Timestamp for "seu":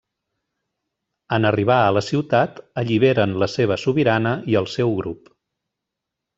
4.79-4.99